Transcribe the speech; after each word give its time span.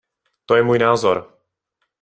To 0.45 0.55
je 0.55 0.63
můj 0.63 0.79
názor. 0.79 1.37